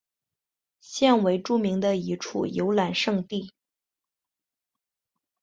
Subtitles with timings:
[0.79, 3.53] 现为著名的一处游览胜地。